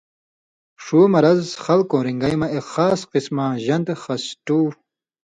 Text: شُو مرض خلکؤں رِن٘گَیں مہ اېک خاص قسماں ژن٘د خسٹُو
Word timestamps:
شُو 0.83 0.99
مرض 1.13 1.41
خلکؤں 1.65 2.03
رِن٘گَیں 2.05 2.37
مہ 2.41 2.47
اېک 2.53 2.65
خاص 2.73 2.99
قسماں 3.11 3.51
ژن٘د 3.65 3.87
خسٹُو 4.01 4.59